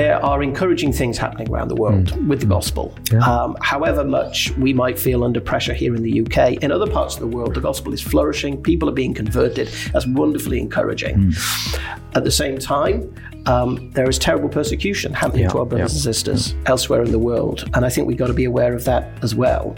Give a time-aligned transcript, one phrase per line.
[0.00, 2.28] there are encouraging things happening around the world mm.
[2.28, 2.94] with the gospel.
[3.12, 3.18] Yeah.
[3.18, 7.14] Um, however much we might feel under pressure here in the UK, in other parts
[7.14, 8.62] of the world, the gospel is flourishing.
[8.62, 9.68] People are being converted.
[9.92, 11.16] That's wonderfully encouraging.
[11.16, 11.96] Mm.
[12.16, 13.14] At the same time,
[13.46, 17.12] um, there is terrible persecution happening yeah, to our brothers yeah, and sisters elsewhere in
[17.12, 19.76] the world, and I think we've got to be aware of that as well.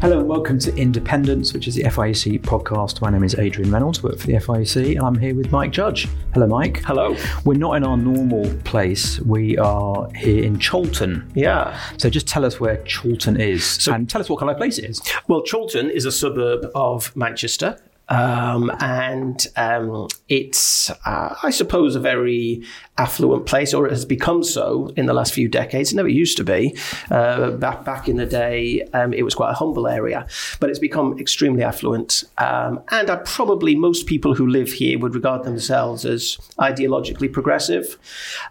[0.00, 3.00] Hello and welcome to Independence, which is the FIEC podcast.
[3.00, 6.06] My name is Adrian Reynolds, work for the FIEC, and I'm here with Mike Judge.
[6.34, 6.84] Hello, Mike.
[6.84, 7.16] Hello.
[7.44, 9.18] We're not in our normal place.
[9.18, 11.28] We are here in Chorlton.
[11.34, 11.76] Yeah.
[11.96, 14.78] So just tell us where Chorlton is so, and tell us what kind of place
[14.78, 15.02] it is.
[15.26, 17.76] Well, Chorlton is a suburb of Manchester.
[18.08, 22.62] Um, and um, it's, uh, I suppose, a very
[22.98, 25.92] affluent place, or it has become so in the last few decades.
[25.92, 26.76] It never used to be.
[27.10, 30.26] Uh, back back in the day, um, it was quite a humble area,
[30.58, 32.24] but it's become extremely affluent.
[32.38, 37.98] Um, and I probably most people who live here would regard themselves as ideologically progressive.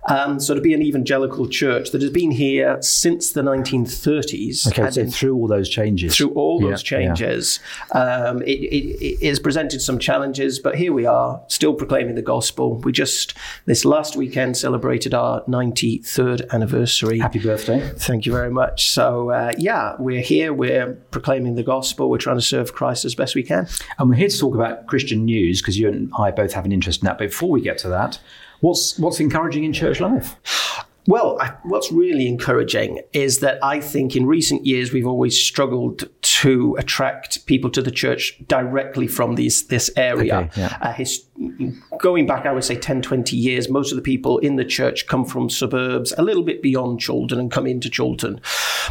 [0.07, 4.67] Um, so to be an evangelical church that has been here since the 1930s.
[4.67, 7.59] Okay, so through all those changes, through all yeah, those changes,
[7.93, 8.01] yeah.
[8.01, 12.21] Um, it, it, it has presented some challenges, but here we are, still proclaiming the
[12.21, 12.75] gospel.
[12.79, 17.19] We just this last weekend celebrated our 93rd anniversary.
[17.19, 17.79] Happy birthday.
[17.95, 18.89] Thank you very much.
[18.91, 23.15] So, uh, yeah, we're here, we're proclaiming the gospel, we're trying to serve Christ as
[23.15, 23.69] best we can.
[23.97, 26.73] And we're here to talk about Christian news because you and I both have an
[26.73, 27.17] interest in that.
[27.17, 28.19] But before we get to that,
[28.59, 30.35] what's, what's encouraging in church life?
[31.07, 36.09] Well, I, what's really encouraging is that I think in recent years we've always struggled
[36.21, 40.39] to attract people to the church directly from these, this area.
[40.39, 40.77] Okay, yeah.
[40.81, 41.25] uh, his,
[41.99, 45.07] going back, I would say 10, 20 years, most of the people in the church
[45.07, 48.41] come from suburbs a little bit beyond Chorlton and come into Chorlton.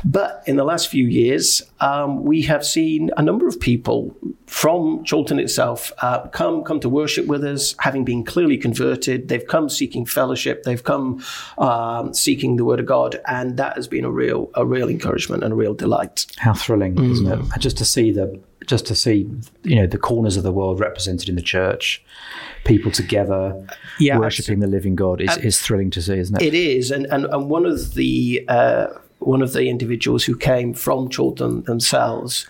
[0.04, 4.14] But in the last few years, um, we have seen a number of people
[4.46, 9.28] from Chorlton itself uh, come come to worship with us, having been clearly converted.
[9.28, 10.62] They've come seeking fellowship.
[10.62, 11.24] They've come
[11.58, 15.42] um, seeking the Word of God, and that has been a real a real encouragement
[15.42, 16.26] and a real delight.
[16.38, 17.10] How thrilling, mm.
[17.10, 17.58] isn't it?
[17.58, 19.28] Just to see the just to see
[19.62, 22.02] you know the corners of the world represented in the church,
[22.64, 23.66] people together
[23.98, 26.42] yeah, worshiping the living God is, is thrilling to see, isn't it?
[26.42, 30.74] It is, and and, and one of the uh, one of the individuals who came
[30.74, 32.46] from Chorlton themselves.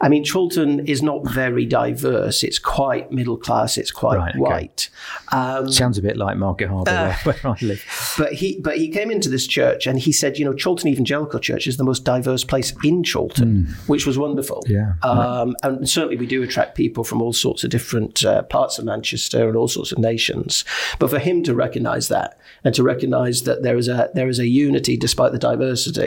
[0.00, 2.42] I mean, Chorlton is not very diverse.
[2.42, 3.78] It's quite middle class.
[3.78, 4.40] It's quite right, okay.
[4.40, 4.90] white.
[5.32, 8.14] Um, Sounds a bit like Market Harborough, uh, where, where, I live.
[8.18, 11.40] But he, but he came into this church and he said, you know, Chorlton Evangelical
[11.40, 13.88] Church is the most diverse place in Chorlton, mm.
[13.88, 14.62] which was wonderful.
[14.66, 14.94] Yeah.
[15.02, 18.84] Um, and certainly we do attract people from all sorts of different uh, parts of
[18.84, 20.64] Manchester and all sorts of nations.
[20.98, 24.38] But for him to recognise that and to recognise that there is a there is
[24.38, 26.01] a unity despite the diversity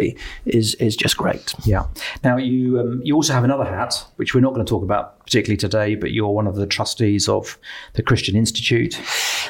[0.46, 1.54] is is just great.
[1.66, 1.86] Yeah.
[2.24, 5.25] Now you um, you also have another hat, which we're not going to talk about
[5.26, 7.58] particularly today, but you're one of the trustees of
[7.94, 9.00] the Christian Institute.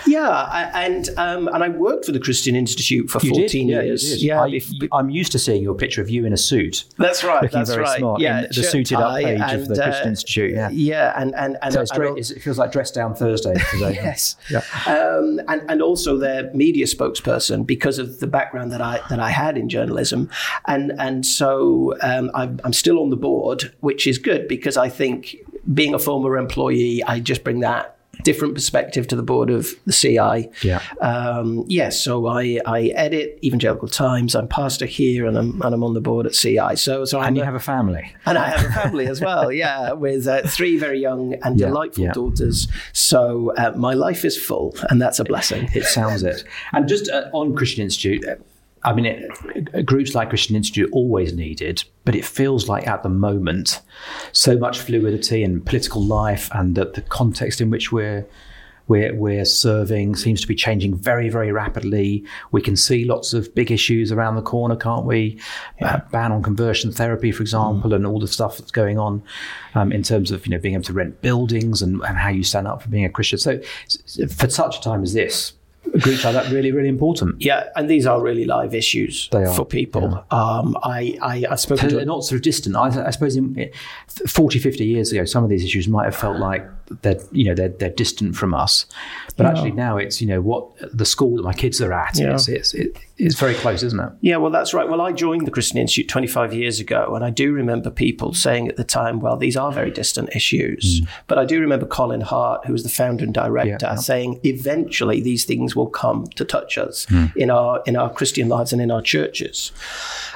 [0.07, 4.23] Yeah, and um, and I worked for the Christian Institute for you 14 yeah, years.
[4.23, 4.59] Yeah, I,
[4.99, 6.85] am used to seeing your picture of you in a suit.
[6.97, 7.43] That's right.
[7.43, 7.99] Looking that's very right.
[7.99, 8.21] smart.
[8.21, 10.51] Yeah, the suited up page and, of the Christian uh, Institute.
[10.53, 13.93] Yeah, yeah, and and, and so and, it feels like dress down Thursday today.
[13.95, 14.37] yes.
[14.49, 14.61] Yeah.
[14.87, 19.29] Um, and and also their media spokesperson because of the background that I that I
[19.29, 20.29] had in journalism,
[20.67, 24.89] and and so um, I'm, I'm still on the board, which is good because I
[24.89, 25.35] think
[25.73, 29.91] being a former employee, I just bring that different perspective to the board of the
[29.91, 30.49] CI.
[30.63, 30.81] Yeah.
[31.01, 32.03] Um, yes.
[32.03, 34.35] So I, I edit Evangelical Times.
[34.35, 36.75] I'm pastor here, and I'm and I'm on the board at CI.
[36.75, 38.13] So so and I'm you a, have a family.
[38.25, 39.51] And I have a family as well.
[39.51, 42.13] Yeah, with uh, three very young and yeah, delightful yeah.
[42.13, 42.67] daughters.
[42.93, 45.69] So uh, my life is full, and that's a blessing.
[45.73, 46.43] It sounds it.
[46.73, 48.23] And just uh, on Christian Institute
[48.85, 53.09] I mean, it, groups like Christian Institute always needed, but it feels like at the
[53.09, 53.81] moment,
[54.31, 58.25] so much fluidity and political life, and that the context in which we're
[58.87, 62.23] we're, we're serving seems to be changing very, very rapidly.
[62.51, 65.39] We can see lots of big issues around the corner, can't we?
[65.81, 65.95] Yeah.
[65.95, 67.95] Uh, ban on conversion therapy, for example, mm.
[67.95, 69.23] and all the stuff that's going on
[69.73, 72.43] um, in terms of you know being able to rent buildings and, and how you
[72.43, 73.39] stand up for being a Christian.
[73.39, 73.59] So,
[74.29, 75.53] for such a time as this,
[75.99, 77.41] groups like that really, really important.
[77.41, 80.23] Yeah, and these are really live issues for people.
[80.31, 80.37] Yeah.
[80.37, 81.95] Um, I, I, I've spoken to...
[81.95, 82.75] They're not sort of distant.
[82.75, 83.71] I, I suppose in
[84.27, 86.67] 40, 50 years ago, some of these issues might have felt like
[87.01, 88.85] they're, you know, they're, they're distant from us.
[89.37, 89.49] But yeah.
[89.49, 92.33] actually now it's, you know, what the school that my kids are at, yeah.
[92.33, 92.75] it's, it's,
[93.17, 94.11] it's very close, isn't it?
[94.21, 94.87] Yeah, well, that's right.
[94.87, 98.67] Well, I joined the Christian Institute 25 years ago, and I do remember people saying
[98.67, 101.01] at the time, well, these are very distant issues.
[101.01, 101.07] Mm.
[101.27, 105.21] But I do remember Colin Hart, who was the founder and director, yeah, saying eventually
[105.21, 107.33] these things will come to touch us mm.
[107.37, 109.71] in our in our Christian lives and in our churches.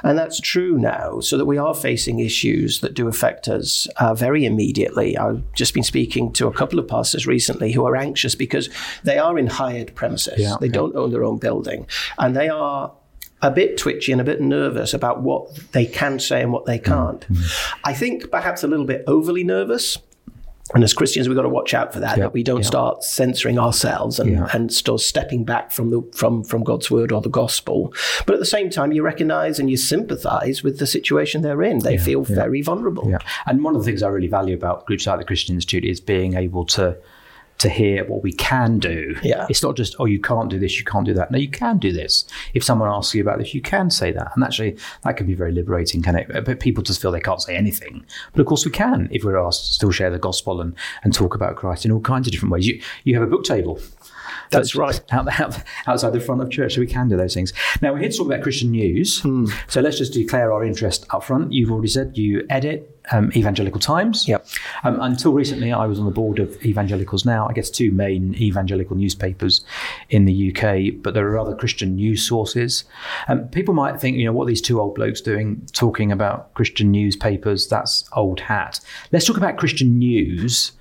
[0.04, 4.14] And that's true now, so that we are facing issues that do affect us uh,
[4.14, 5.18] very immediately.
[5.18, 8.70] I've just been speaking to a couple of pastors recently who are anxious because
[9.04, 10.40] they are in hired premises.
[10.40, 10.74] Yeah, they yeah.
[10.74, 11.86] don't own their own building.
[12.18, 12.92] And they are
[13.42, 16.80] a bit twitchy and a bit nervous about what they can say and what they
[16.80, 17.22] can't.
[17.22, 17.80] Mm-hmm.
[17.84, 19.98] I think perhaps a little bit overly nervous.
[20.74, 23.58] And as Christians, we've got to watch out for that, that we don't start censoring
[23.58, 27.94] ourselves and, and start stepping back from the from from God's word or the gospel.
[28.26, 31.80] But at the same time, you recognize and you sympathize with the situation they're in.
[31.80, 33.10] They feel very vulnerable.
[33.10, 33.20] Yeah.
[33.48, 36.00] And one of the things I really value about groups like the Christian Institute is
[36.00, 36.98] being able to
[37.60, 39.16] to hear what we can do.
[39.22, 39.46] Yeah.
[39.50, 41.30] It's not just, oh, you can't do this, you can't do that.
[41.30, 42.26] No, you can do this.
[42.54, 44.32] If someone asks you about this, you can say that.
[44.34, 46.28] And actually, that can be very liberating, can it?
[46.46, 48.06] But people just feel they can't say anything.
[48.32, 50.74] But of course, we can if we're asked to still share the gospel and,
[51.04, 52.66] and talk about Christ in all kinds of different ways.
[52.66, 53.80] You, you have a book table.
[54.52, 55.00] That's right.
[55.12, 57.54] Out, out, outside the front of church, so we can do those things.
[57.82, 59.22] Now we're here to talk about Christian news.
[59.22, 59.46] Hmm.
[59.68, 61.52] So let's just declare our interest up front.
[61.54, 64.28] You've already said you edit um, Evangelical Times.
[64.28, 64.48] Yep.
[64.84, 67.48] Um, until recently, I was on the board of Evangelicals Now.
[67.48, 69.62] I guess two main evangelical newspapers
[70.10, 72.84] in the UK, but there are other Christian news sources.
[73.28, 76.92] Um, people might think, you know, what these two old blokes doing, talking about Christian
[76.92, 77.68] newspapers?
[77.68, 78.80] That's old hat.
[79.12, 80.72] Let's talk about Christian news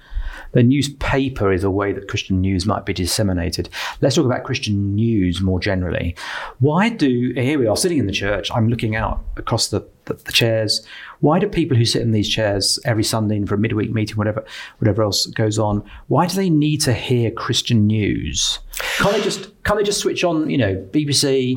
[0.53, 3.69] the newspaper is a way that Christian news might be disseminated.
[4.00, 6.17] Let's talk about Christian news more generally.
[6.61, 10.15] Why do, here we are sitting in the church, I'm looking out across the, the,
[10.15, 10.85] the chairs.
[11.21, 14.45] Why do people who sit in these chairs every Sunday for a midweek meeting, whatever,
[14.79, 18.59] whatever else goes on, why do they need to hear Christian news?
[18.97, 21.55] Can't they just, can't they just switch on, you know, BBC,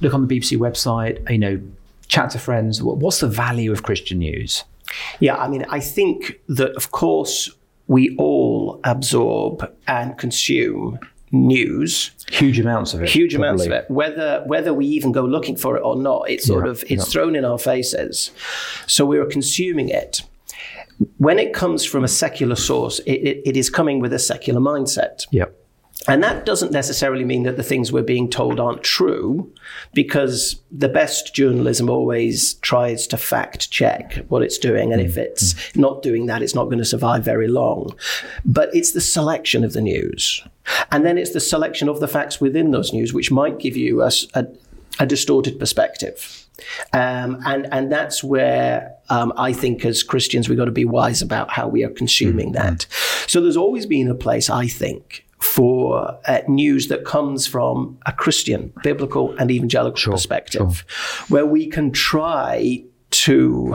[0.00, 1.60] look on the BBC website, you know,
[2.08, 2.82] chat to friends?
[2.82, 4.64] What's the value of Christian news?
[5.20, 7.50] Yeah, I mean, I think that, of course,
[7.86, 10.98] we all absorb and consume
[11.32, 12.10] news.
[12.30, 13.48] Huge amounts of it huge probably.
[13.48, 13.90] amounts of it.
[13.90, 16.90] Whether whether we even go looking for it or not it's sort yeah, of it's
[16.90, 17.02] yeah.
[17.04, 18.30] thrown in our faces.
[18.86, 20.22] So we're consuming it.
[21.16, 24.60] When it comes from a secular source it, it, it is coming with a secular
[24.60, 25.26] mindset.
[25.30, 25.58] Yep
[26.08, 29.52] and that doesn't necessarily mean that the things we're being told aren't true,
[29.94, 34.92] because the best journalism always tries to fact check what it's doing.
[34.92, 35.18] And if mm.
[35.18, 37.94] it's not doing that, it's not going to survive very long.
[38.44, 40.42] But it's the selection of the news.
[40.90, 44.02] And then it's the selection of the facts within those news, which might give you
[44.02, 44.46] a, a,
[44.98, 46.46] a distorted perspective.
[46.92, 51.22] Um, and and that's where um, I think as Christians we've got to be wise
[51.22, 52.68] about how we are consuming mm-hmm.
[52.68, 52.86] that.
[53.26, 58.12] So there's always been a place I think for uh, news that comes from a
[58.12, 61.26] Christian, biblical, and evangelical sure, perspective, sure.
[61.28, 63.74] where we can try to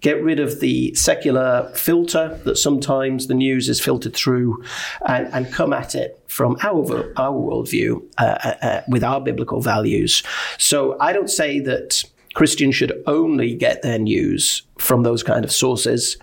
[0.00, 4.62] get rid of the secular filter that sometimes the news is filtered through
[5.06, 9.60] and, and come at it from our, our worldview uh, uh, uh with our biblical
[9.60, 10.22] values.
[10.58, 12.04] So I don't say that
[12.34, 16.16] Christians should only get their news from those kind of sources.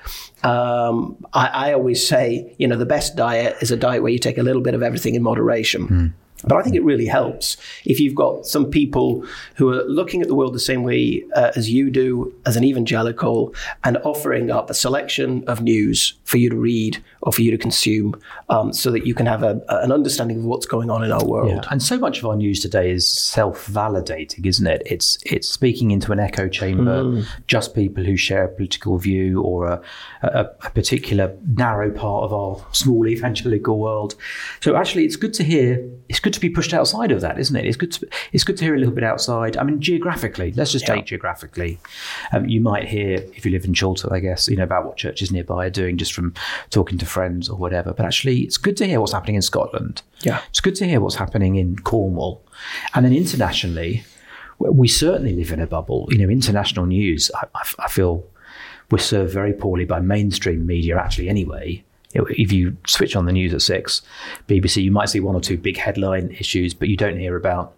[0.44, 4.20] Um, I, I, always say, you know, the best diet is a diet where you
[4.20, 5.88] take a little bit of everything in moderation.
[5.88, 6.14] Mm.
[6.48, 10.28] But I think it really helps if you've got some people who are looking at
[10.28, 13.54] the world the same way uh, as you do, as an evangelical,
[13.84, 17.58] and offering up a selection of news for you to read or for you to
[17.58, 21.12] consume um, so that you can have a, an understanding of what's going on in
[21.12, 21.50] our world.
[21.50, 21.62] Yeah.
[21.72, 24.82] And so much of our news today is self-validating, isn't it?
[24.86, 27.26] It's it's speaking into an echo chamber, mm.
[27.48, 29.82] just people who share a political view or a,
[30.22, 34.16] a, a, particular narrow part of our small evangelical world.
[34.62, 35.84] So actually, it's good to hear.
[36.10, 37.66] It's good to be pushed outside of that, isn't it?
[37.66, 37.92] It's good.
[37.94, 39.58] To, it's good to hear a little bit outside.
[39.58, 40.96] I mean, geographically, let's just yeah.
[40.96, 41.80] take geographically.
[42.32, 44.98] Um, you might hear if you live in Chorlton, I guess, you know about what
[44.98, 46.34] churches nearby are doing just from
[46.70, 47.94] talking to friends or whatever.
[47.94, 50.02] But actually, it's good to hear what's happening in Scotland.
[50.22, 50.42] Yeah.
[50.50, 52.44] It's good to hear what's happening in Cornwall.
[52.94, 54.04] And then internationally,
[54.60, 56.08] we certainly live in a bubble.
[56.12, 57.48] You know, international news, I,
[57.80, 58.26] I feel
[58.90, 61.84] we're served very poorly by mainstream media, actually, anyway.
[62.30, 64.02] If you switch on the news at six,
[64.48, 67.74] BBC, you might see one or two big headline issues, but you don't hear about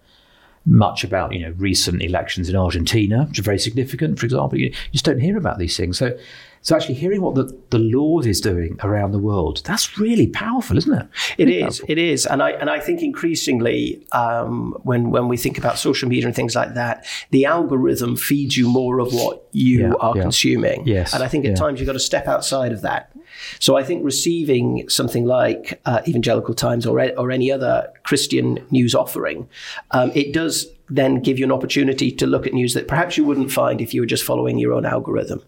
[0.65, 4.59] much about you know recent elections in Argentina, which are very significant, for example.
[4.59, 5.97] You just don't hear about these things.
[5.97, 6.17] So
[6.61, 10.77] so actually hearing what the, the Lord is doing around the world, that's really powerful,
[10.77, 11.07] isn't it?
[11.37, 11.79] It really is.
[11.79, 11.91] Powerful.
[11.91, 12.25] It is.
[12.25, 16.35] And I and I think increasingly um, when when we think about social media and
[16.35, 20.21] things like that, the algorithm feeds you more of what you yeah, are yeah.
[20.21, 20.85] consuming.
[20.85, 21.13] Yes.
[21.13, 21.55] And I think at yeah.
[21.55, 23.11] times you've got to step outside of that.
[23.59, 28.93] So I think receiving something like uh, Evangelical Times or or any other Christian news
[28.93, 29.47] offering,
[29.91, 33.23] um, it does then give you an opportunity to look at news that perhaps you
[33.23, 35.43] wouldn't find if you were just following your own algorithm.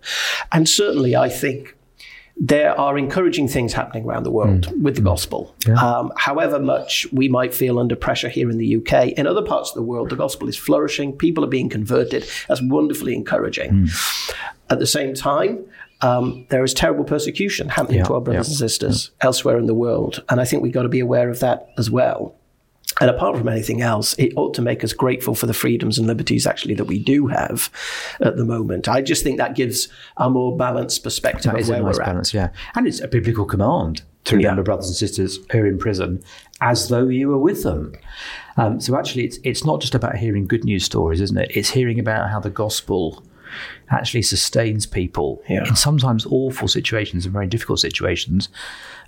[0.51, 1.75] And certainly, I think
[2.37, 4.81] there are encouraging things happening around the world mm.
[4.81, 5.55] with the gospel.
[5.67, 5.75] Yeah.
[5.75, 9.69] Um, however much we might feel under pressure here in the UK, in other parts
[9.69, 11.13] of the world, the gospel is flourishing.
[11.13, 12.27] People are being converted.
[12.47, 13.71] That's wonderfully encouraging.
[13.71, 14.33] Mm.
[14.69, 15.65] At the same time,
[16.01, 19.67] um, there is terrible persecution happening yeah, to our brothers yeah, and sisters elsewhere in
[19.67, 20.23] the world.
[20.29, 22.35] And I think we've got to be aware of that as well.
[23.01, 26.05] And apart from anything else, it ought to make us grateful for the freedoms and
[26.05, 27.71] liberties actually that we do have
[28.21, 28.87] at the moment.
[28.87, 32.33] I just think that gives a more balanced perspective that of where nice balance, at.
[32.33, 34.65] Yeah, and it's a biblical command to remember yeah.
[34.65, 36.23] brothers and sisters who are in prison
[36.61, 37.93] as though you were with them.
[38.57, 41.51] Um, so actually, it's it's not just about hearing good news stories, isn't it?
[41.55, 43.23] It's hearing about how the gospel
[43.89, 45.67] actually sustains people yeah.
[45.67, 48.49] in sometimes awful situations and very difficult situations.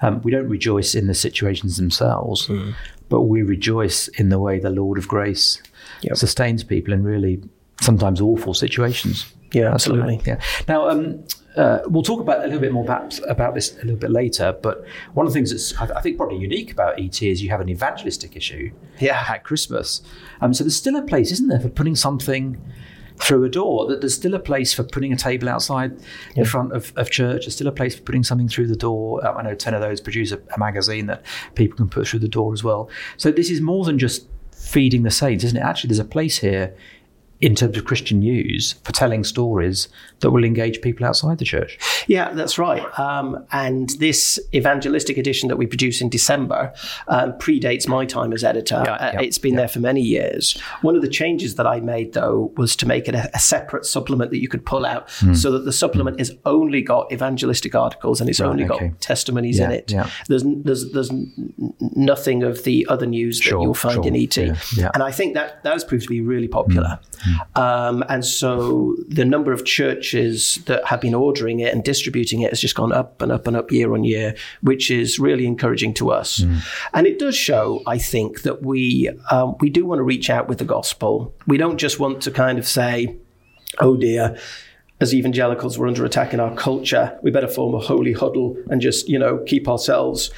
[0.01, 2.73] Um, we don't rejoice in the situations themselves, mm.
[3.09, 5.61] but we rejoice in the way the Lord of grace
[6.01, 6.17] yep.
[6.17, 7.41] sustains people in really
[7.81, 9.31] sometimes awful situations.
[9.51, 10.19] Yeah, absolutely.
[10.25, 10.41] Yeah.
[10.67, 11.23] Now, um,
[11.55, 14.57] uh, we'll talk about a little bit more about, about this a little bit later.
[14.61, 14.83] But
[15.13, 17.69] one of the things that's I think probably unique about ET is you have an
[17.69, 19.23] evangelistic issue yeah.
[19.29, 20.01] at Christmas.
[20.41, 22.59] Um, so there's still a place, isn't there, for putting something
[23.21, 23.87] through a door.
[23.87, 25.99] That there's still a place for putting a table outside
[26.35, 26.43] yeah.
[26.43, 27.45] the front of, of church.
[27.45, 29.25] There's still a place for putting something through the door.
[29.25, 31.23] Um, I know 10ofThose produce a, a magazine that
[31.55, 32.89] people can put through the door as well.
[33.17, 35.61] So this is more than just feeding the saints, isn't it?
[35.61, 36.75] Actually, there's a place here
[37.41, 39.89] in terms of Christian news for telling stories
[40.21, 41.77] that will engage people outside the church.
[42.07, 42.81] Yeah, that's right.
[42.97, 46.73] Um, and this evangelistic edition that we produce in December
[47.09, 48.81] um, predates my time as editor.
[48.85, 49.59] Yeah, uh, yeah, it's been yeah.
[49.59, 50.57] there for many years.
[50.81, 53.85] One of the changes that I made, though, was to make it a, a separate
[53.85, 55.35] supplement that you could pull out mm.
[55.35, 56.39] so that the supplement mm.
[56.45, 58.87] only got evangelistic articles and it's right, only okay.
[58.87, 59.93] got testimonies in it.
[60.29, 61.11] There's, there's, there's
[61.79, 64.07] nothing of the other news sure, that you'll find sure.
[64.07, 64.37] in ET.
[64.37, 66.99] And I think that, that has proved to be really popular.
[67.11, 67.22] Mm.
[67.55, 72.49] Um, and so the number of churches that have been ordering it and distributing it
[72.49, 75.93] has just gone up and up and up year on year, which is really encouraging
[75.95, 76.39] to us.
[76.39, 76.61] Mm.
[76.93, 80.47] And it does show, I think, that we um, we do want to reach out
[80.47, 81.33] with the gospel.
[81.47, 83.15] We don't just want to kind of say,
[83.79, 84.37] "Oh dear."
[85.01, 87.19] As evangelicals, we're under attack in our culture.
[87.23, 90.31] We better form a holy huddle and just, you know, keep ourselves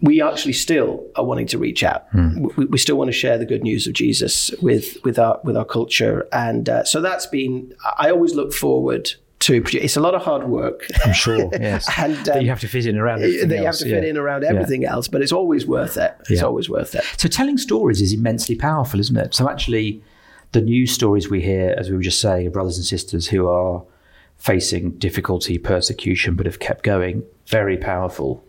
[0.00, 2.10] we actually still are wanting to reach out.
[2.12, 2.56] Mm.
[2.56, 5.56] We, we, still want to share the good news of Jesus with with our with
[5.56, 7.74] our culture, and uh, so that's been.
[7.98, 9.62] I always look forward to.
[9.72, 10.86] It's a lot of hard work.
[11.04, 11.50] I'm sure.
[11.60, 13.20] Yes, and um, you have to fit in around.
[13.20, 14.92] That you have to fit in around everything yeah.
[14.92, 16.16] else, but it's always worth it.
[16.22, 16.42] It's yeah.
[16.42, 17.04] always worth it.
[17.18, 19.34] So telling stories is immensely powerful, isn't it?
[19.34, 20.02] So actually,
[20.52, 23.46] the news stories we hear, as we were just saying, of brothers and sisters who
[23.46, 23.84] are
[24.38, 28.45] facing difficulty, persecution, but have kept going, very powerful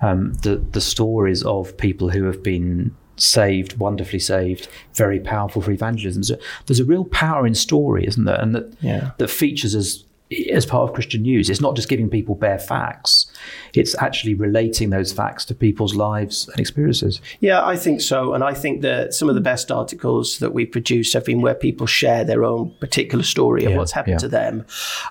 [0.00, 5.70] um, the the stories of people who have been saved, wonderfully saved, very powerful for
[5.70, 6.22] evangelism.
[6.22, 6.36] So
[6.66, 8.40] there's a real power in story, isn't there?
[8.40, 9.10] And that yeah.
[9.18, 10.04] that features as
[10.52, 11.48] as part of Christian news.
[11.48, 13.27] It's not just giving people bare facts,
[13.74, 17.20] it's actually relating those facts to people's lives and experiences.
[17.40, 18.34] Yeah, I think so.
[18.34, 21.54] And I think that some of the best articles that we produce have been where
[21.54, 24.18] people share their own particular story of yeah, what's happened yeah.
[24.18, 24.66] to them.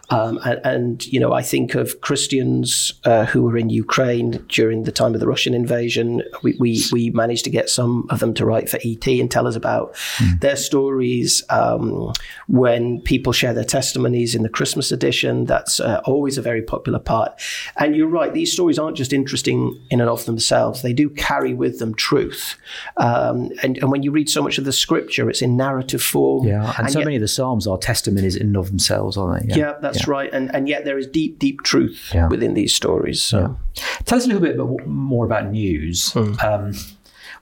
[0.10, 4.84] Um, and, and, you know, I think of Christians uh, who were in Ukraine during
[4.84, 6.24] the time of the Russian invasion.
[6.44, 9.48] We, we, we managed to get some of them to write for ET and tell
[9.48, 10.40] us about mm.
[10.40, 11.44] their stories.
[11.50, 12.14] Um,
[12.48, 17.00] when people share their testimonies in the Christmas edition, that's uh, always a very popular
[17.00, 17.40] part.
[17.78, 21.54] And you're right, these stories aren't just interesting in and of themselves, they do carry
[21.54, 22.56] with them truth.
[22.98, 26.48] Um, and, and when you read so much of the scripture, it's in narrative form.
[26.48, 29.18] Yeah, and, and so yet, many of the Psalms are testimonies in and of themselves,
[29.18, 29.50] aren't they?
[29.50, 30.12] Yeah, yeah that's yeah.
[30.12, 30.34] right.
[30.34, 32.28] And, and yet there is deep, deep truth yeah.
[32.28, 33.22] within these stories.
[33.22, 33.58] So.
[34.06, 36.12] Tell us a little bit more about news.
[36.14, 36.44] Mm.
[36.44, 36.74] Um,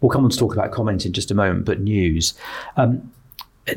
[0.01, 2.33] we'll come on to talk about comment in just a moment, but news.
[2.77, 3.11] Um,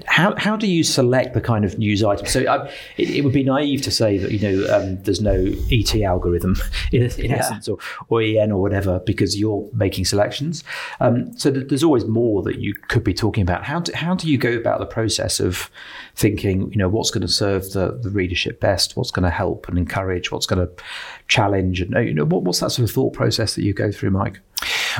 [0.07, 2.31] how how do you select the kind of news items?
[2.31, 5.51] So uh, it, it, would be naive to say that you know um, there's no
[5.71, 6.57] ET algorithm
[6.93, 7.37] in, in yeah.
[7.37, 7.79] essence or,
[8.09, 10.63] or EN or whatever because you're making selections.
[11.01, 13.65] Um, so th- there's always more that you could be talking about.
[13.65, 15.71] How do, how do you go about the process of
[16.15, 16.71] thinking?
[16.71, 18.97] You know what's going to serve the, the readership best?
[18.97, 20.31] What's going to help and encourage?
[20.31, 20.85] What's going to
[21.29, 21.81] challenge?
[21.81, 24.41] And you know what, what's that sort of thought process that you go through, Mike?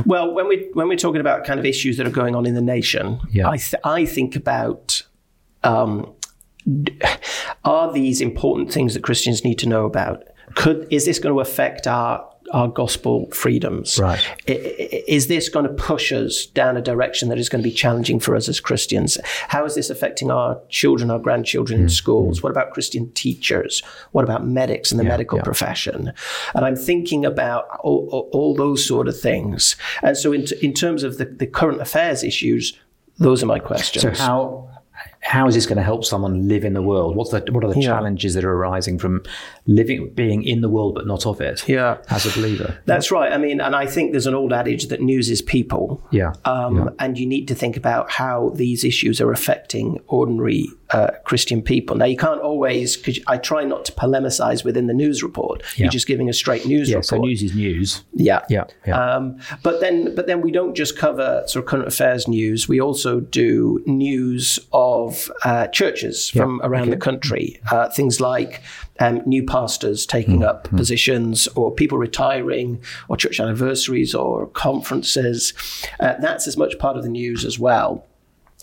[0.07, 2.55] Well, when we when we're talking about kind of issues that are going on in
[2.55, 3.49] the nation, yeah.
[3.49, 5.03] I th- I think about
[5.65, 6.13] um,
[7.65, 10.25] are these important things that Christians need to know about?
[10.55, 13.99] Could is this going to affect our our gospel freedoms.
[13.99, 14.21] Right.
[14.47, 18.21] Is this going to push us down a direction that is going to be challenging
[18.21, 19.19] for us as Christians?
[19.49, 21.83] How is this affecting our children, our grandchildren mm.
[21.85, 22.43] in schools?
[22.43, 23.83] What about Christian teachers?
[24.13, 25.45] What about medics in the yeah, medical yeah.
[25.45, 26.13] profession?
[26.55, 29.77] And I'm thinking about all, all, all, those sort of things.
[30.03, 32.79] And so, in, in terms of the, the current affairs issues,
[33.19, 34.03] those are my questions.
[34.03, 34.78] So, how
[35.21, 37.17] how is this going to help someone live in the world?
[37.17, 37.89] What's the, what are the yeah.
[37.89, 39.23] challenges that are arising from
[39.67, 41.69] living, being in the world but not of it?
[41.69, 42.79] Yeah, as a believer.
[42.87, 43.33] That's right.
[43.33, 46.03] I mean, and I think there's an old adage that news is people.
[46.11, 46.33] Yeah.
[46.45, 46.89] Um, yeah.
[46.99, 51.97] And you need to think about how these issues are affecting ordinary uh, Christian people.
[51.97, 55.63] Now, you can't always, because I try not to polemicize within the news report.
[55.77, 55.85] Yeah.
[55.85, 57.07] You're just giving a straight news yeah, report.
[57.07, 58.05] So news is news.
[58.15, 58.45] Yeah.
[58.49, 58.65] Yeah.
[58.87, 59.17] yeah.
[59.17, 62.69] Um, but then, but then we don't just cover sort of current affairs news.
[62.69, 65.08] We also do news of
[65.45, 66.43] uh, churches yeah.
[66.43, 66.91] from around okay.
[66.93, 67.61] the country.
[67.71, 68.63] Uh, things like
[69.01, 70.49] um, new pastors taking mm.
[70.49, 70.77] up mm.
[70.77, 75.53] positions, or people retiring, or church anniversaries, or conferences.
[76.01, 78.08] Uh, that's as much part of the news as well.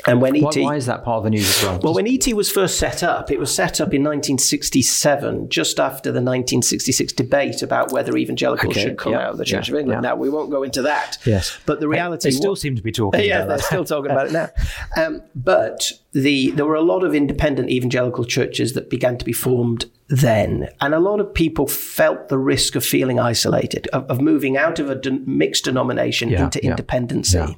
[0.06, 1.80] And when ET, why, is that part of the news as well?
[1.82, 6.12] Well, when ET was first set up, it was set up in 1967, just after
[6.12, 8.84] the 1966 debate about whether evangelicals okay.
[8.84, 9.22] should come yep.
[9.22, 10.04] out of the Church of England.
[10.04, 10.04] Yep.
[10.04, 11.18] Now we won't go into that.
[11.26, 13.24] Yes, but the reality they still what, seem to be talking.
[13.24, 14.50] Yeah, they're still talking about it now.
[14.98, 19.34] Um, but the there were a lot of independent evangelical churches that began to be
[19.34, 24.22] formed then, and a lot of people felt the risk of feeling isolated, of, of
[24.22, 27.54] moving out of a de- mixed denomination yeah, into yeah, independency, yeah.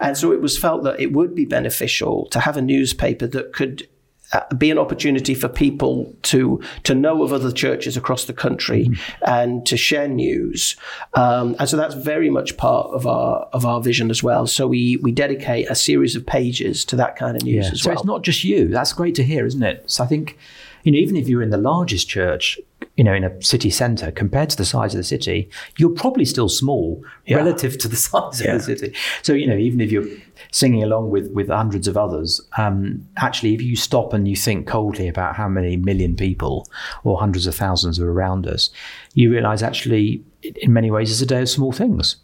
[0.00, 3.52] and so it was felt that it would be beneficial to have a newspaper that
[3.52, 3.88] could
[4.32, 8.84] uh, be an opportunity for people to to know of other churches across the country
[8.84, 9.24] mm-hmm.
[9.24, 10.76] and to share news.
[11.14, 14.46] Um, and so that's very much part of our of our vision as well.
[14.46, 17.72] So we we dedicate a series of pages to that kind of news yeah.
[17.72, 17.96] as so well.
[17.96, 18.68] So it's not just you.
[18.68, 19.90] That's great to hear, isn't it?
[19.90, 20.36] So I think
[20.84, 22.58] you know even if you're in the largest church
[22.98, 26.24] you know, in a city centre, compared to the size of the city, you're probably
[26.24, 27.36] still small yeah.
[27.36, 28.56] relative to the size yeah.
[28.56, 28.94] of the city.
[29.22, 30.04] So, you know, even if you're
[30.50, 34.66] singing along with, with hundreds of others, um, actually, if you stop and you think
[34.66, 36.68] coldly about how many million people
[37.04, 38.68] or hundreds of thousands are around us,
[39.14, 42.16] you realise actually, in many ways, it's a day of small things.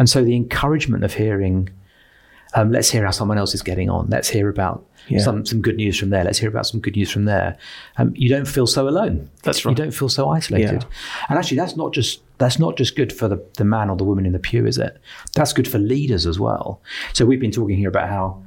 [0.00, 1.70] And so the encouragement of hearing,
[2.54, 4.08] um, let's hear how someone else is getting on.
[4.08, 5.20] Let's hear about yeah.
[5.20, 6.24] some some good news from there.
[6.24, 7.56] Let's hear about some good news from there.
[7.96, 9.30] Um, you don't feel so alone.
[9.42, 9.72] That's right.
[9.72, 10.82] You don't feel so isolated.
[10.82, 10.88] Yeah.
[11.28, 14.04] And actually, that's not just that's not just good for the, the man or the
[14.04, 14.96] woman in the pew, is it?
[15.34, 16.80] That's good for leaders as well.
[17.12, 18.42] So we've been talking here about how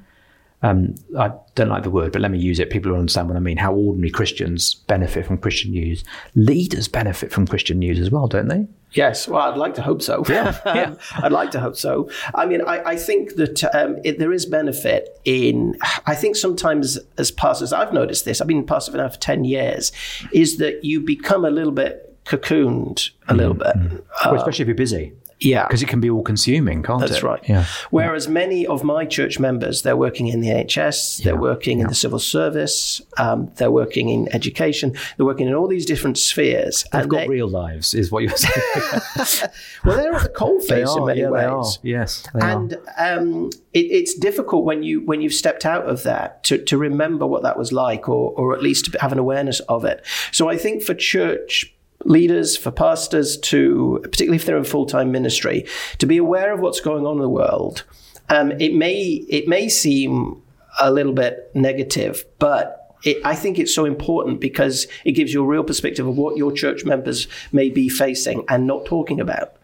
[0.64, 2.70] um, I don't like the word, but let me use it.
[2.70, 3.58] People will understand what I mean.
[3.58, 6.04] How ordinary Christians benefit from Christian news.
[6.36, 8.68] Leaders benefit from Christian news as well, don't they?
[8.94, 10.24] Yes, well, I'd like to hope so.
[10.28, 10.96] Yeah, yeah.
[11.16, 12.10] I'd like to hope so.
[12.36, 15.78] I mean, I, I think that um, it, there is benefit in.
[16.06, 18.42] I think sometimes as pastors, I've noticed this.
[18.42, 19.92] I've been pastor now for ten years.
[20.34, 23.88] Is that you become a little bit cocooned a little mm-hmm.
[23.88, 25.14] bit, well, especially if you're busy.
[25.42, 25.68] Yeah.
[25.68, 27.14] Because it can be all consuming, can't That's it?
[27.16, 27.50] That's right.
[27.50, 27.66] Yeah.
[27.90, 28.34] Whereas yeah.
[28.34, 31.84] many of my church members, they're working in the NHS, they're working yeah.
[31.84, 36.18] in the civil service, um, they're working in education, they're working in all these different
[36.18, 36.86] spheres.
[36.92, 39.52] They've got they, real lives, is what you're saying.
[39.84, 41.80] well, they're at the coalface in many ways.
[41.82, 42.24] Yes.
[42.36, 46.78] and um, it, it's difficult when, you, when you've stepped out of that to, to
[46.78, 50.06] remember what that was like or, or at least to have an awareness of it.
[50.32, 51.74] So I think for church
[52.06, 55.66] leaders, for pastors to, particularly if they're in full time ministry,
[55.98, 57.84] to be aware of what's going on in the world.
[58.30, 60.42] Um, it may it may seem
[60.80, 65.44] a little bit negative, but it, I think it's so important because it gives you
[65.44, 69.56] a real perspective of what your church members may be facing and not talking about.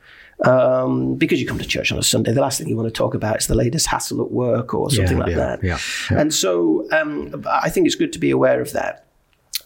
[0.46, 2.94] Um, because you come to church on a Sunday, the last thing you want to
[2.94, 5.64] talk about is the latest hassle at work or something yeah, like yeah, that.
[5.64, 5.80] Yeah.
[6.12, 9.07] And so um, I think it's good to be aware of that.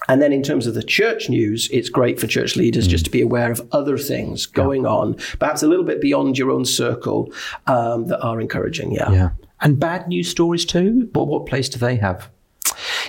[0.08, 2.92] And then in terms of the church news, it's great for church leaders mm.
[2.92, 4.90] just to be aware of other things going yeah.
[4.90, 7.32] on, perhaps a little bit beyond your own circle
[7.68, 8.92] um, that are encouraging.
[8.92, 9.12] Yeah.
[9.12, 9.30] Yeah.
[9.62, 11.10] And bad news stories too?
[11.14, 12.30] What, what place do they have?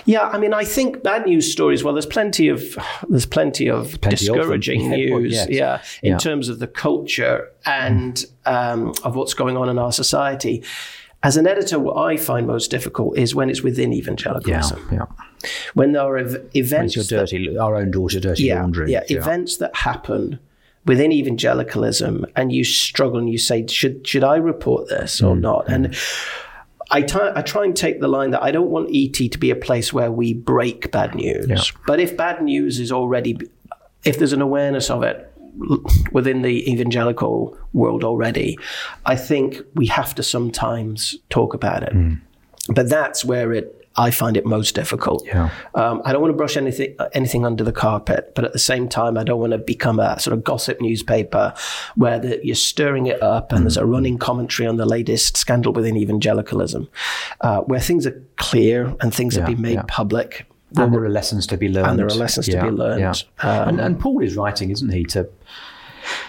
[0.05, 1.83] Yeah, I mean, I think bad news stories.
[1.83, 2.77] Well, there's plenty of
[3.09, 5.33] there's plenty of plenty discouraging of news.
[5.33, 5.49] Yes.
[5.49, 6.17] Yeah, in yeah.
[6.17, 8.27] terms of the culture and mm.
[8.45, 10.63] um, of what's going on in our society.
[11.23, 14.89] As an editor, what I find most difficult is when it's within evangelicalism.
[14.91, 15.05] Yeah,
[15.43, 15.49] yeah.
[15.73, 16.95] When there are ev- events.
[16.97, 18.91] your dirty, that, our own daughter, dirty yeah, laundry.
[18.91, 20.39] Yeah, yeah, events that happen
[20.85, 25.41] within evangelicalism, and you struggle and you say, should should I report this or mm,
[25.41, 25.65] not?
[25.67, 25.73] Mm.
[25.73, 25.97] And
[26.91, 29.49] I, t- I try and take the line that I don't want ET to be
[29.49, 31.47] a place where we break bad news.
[31.47, 31.79] Yeah.
[31.87, 33.39] But if bad news is already,
[34.03, 35.32] if there's an awareness of it,
[36.11, 38.57] within the evangelical world already,
[39.05, 41.93] I think we have to sometimes talk about it.
[41.93, 42.21] Mm.
[42.69, 45.25] But that's where it I find it most difficult.
[45.25, 45.49] Yeah.
[45.75, 48.89] Um, I don't want to brush anything anything under the carpet, but at the same
[48.89, 51.53] time, I don't want to become a sort of gossip newspaper
[51.95, 53.63] where the, you're stirring it up and mm.
[53.63, 56.89] there's a running commentary on the latest scandal within evangelicalism,
[57.41, 59.83] uh, where things are clear and things yeah, have been made yeah.
[59.87, 60.47] public.
[60.77, 61.87] And there are lessons to be learned.
[61.87, 63.23] And there are lessons yeah, to be learned.
[63.39, 65.29] Um, and, and Paul is writing, isn't he, to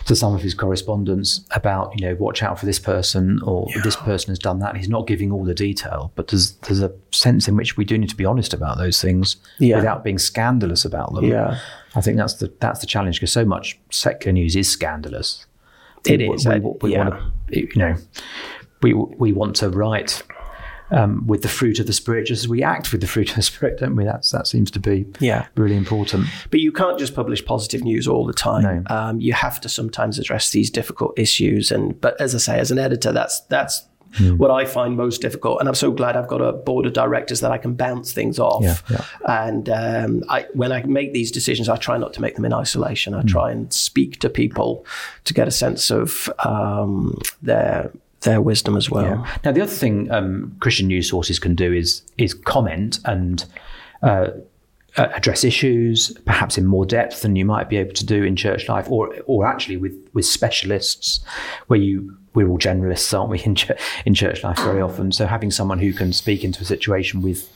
[0.07, 3.80] to some of his correspondence about, you know, watch out for this person or yeah.
[3.83, 4.76] this person has done that.
[4.76, 7.98] He's not giving all the detail, but there's there's a sense in which we do
[7.98, 9.76] need to be honest about those things yeah.
[9.76, 11.24] without being scandalous about them.
[11.24, 11.59] Yeah.
[11.94, 15.46] I think that's the that's the challenge because so much secular news is scandalous.
[16.07, 16.46] It we, is.
[16.46, 17.09] We, we, we yeah.
[17.09, 17.96] want to, you know,
[18.83, 20.22] we we want to write
[20.90, 23.37] um, with the fruit of the spirit, just as we act with the fruit of
[23.37, 24.05] the spirit, don't we?
[24.05, 26.27] That's that seems to be yeah really important.
[26.51, 28.85] But you can't just publish positive news all the time.
[28.88, 28.94] No.
[28.94, 31.70] Um, you have to sometimes address these difficult issues.
[31.70, 33.87] And but as I say, as an editor, that's that's
[34.18, 34.38] Mm.
[34.38, 35.59] what I find most difficult.
[35.59, 38.38] And I'm so glad I've got a board of directors that I can bounce things
[38.38, 38.62] off.
[38.62, 39.05] Yeah, yeah.
[39.27, 42.53] And um, I, when I make these decisions, I try not to make them in
[42.53, 43.14] isolation.
[43.14, 43.29] I mm.
[43.29, 44.87] try and speak to people
[45.25, 47.90] to get a sense of um, their
[48.25, 49.05] their wisdom as well.
[49.05, 49.39] Yeah.
[49.45, 53.45] Now, the other thing um, Christian news sources can do is is comment and.
[54.03, 54.31] Uh,
[54.97, 58.69] address issues, perhaps in more depth than you might be able to do in church
[58.69, 61.25] life, or or actually with with specialists,
[61.67, 63.73] where you we're all generalists, aren't we, in, ch-
[64.05, 65.13] in church life very often?
[65.13, 67.49] So having someone who can speak into a situation with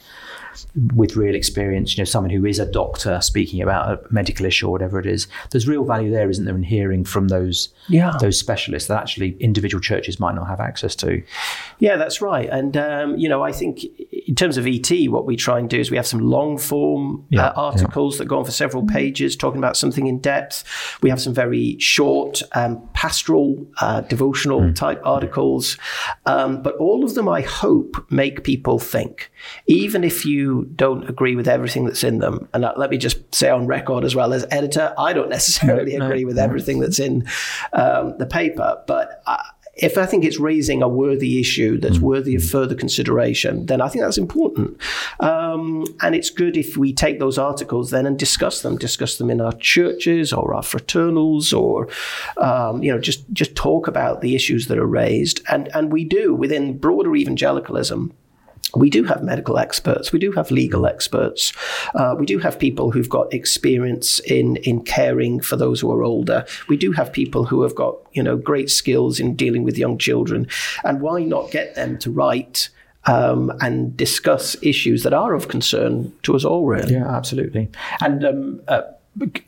[0.95, 4.67] with real experience, you know, someone who is a doctor speaking about a medical issue
[4.67, 8.17] or whatever it is, there's real value there, isn't there, in hearing from those yeah.
[8.21, 11.23] those specialists that actually individual churches might not have access to.
[11.79, 12.49] Yeah, that's right.
[12.49, 13.81] And um, you know, I think
[14.29, 17.25] in terms of ET, what we try and do is we have some long form
[17.31, 18.19] yeah, uh, articles yeah.
[18.19, 20.65] that go on for several pages, talking about something in depth.
[21.03, 24.75] We have some very short um, pastoral, uh, devotional mm.
[24.77, 25.79] type articles,
[26.27, 29.33] um, but all of them, I hope, make people think,
[29.67, 32.51] even if you don't agree with everything that's in them.
[32.53, 36.05] And let me just say on record as well as editor, I don't necessarily no,
[36.05, 36.43] agree no, with no.
[36.45, 37.27] everything that's in
[37.73, 39.23] um, the paper, but.
[39.27, 39.43] I,
[39.79, 42.03] if I think it's raising a worthy issue that's mm.
[42.03, 44.77] worthy of further consideration, then I think that's important.
[45.21, 49.31] Um, and it's good if we take those articles then and discuss them, discuss them
[49.31, 51.89] in our churches or our fraternals, or
[52.39, 55.41] um, you know, just just talk about the issues that are raised.
[55.49, 58.13] And and we do within broader evangelicalism
[58.75, 61.53] we do have medical experts, we do have legal experts,
[61.95, 66.05] uh, we do have people who've got experience in in caring for those who are
[66.05, 66.45] older.
[66.69, 69.99] We do have people who have got you know great skills in dealing with young
[69.99, 70.47] children,
[70.85, 72.69] and why not get them to write?
[73.05, 76.93] Um, and discuss issues that are of concern to us all, really.
[76.93, 77.71] Yeah, absolutely.
[78.03, 78.83] And um, uh,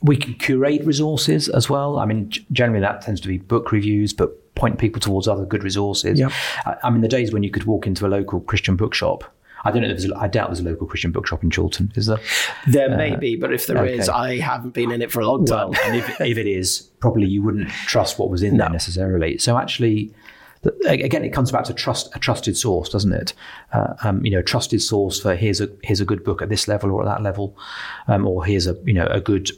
[0.02, 1.98] we can curate resources as well.
[1.98, 5.62] I mean, generally that tends to be book reviews, but point people towards other good
[5.62, 6.18] resources.
[6.18, 6.32] Yep.
[6.66, 9.24] I, I mean, the days when you could walk into a local Christian bookshop
[9.64, 9.88] I don't know.
[9.88, 11.92] If there's a, I doubt there's a local Christian bookshop in Chorlton.
[11.94, 12.18] Is there?
[12.66, 13.98] There uh, may be, but if there okay.
[13.98, 15.70] is, I haven't been in it for a long time.
[15.70, 18.64] Well, and if, if it is, probably you wouldn't trust what was in no.
[18.64, 19.38] there necessarily.
[19.38, 20.14] So actually,
[20.86, 23.32] again, it comes back to trust a trusted source, doesn't it?
[23.72, 26.68] Uh, um, you know, trusted source for here's a here's a good book at this
[26.68, 27.56] level or at that level,
[28.08, 29.50] um, or here's a you know a good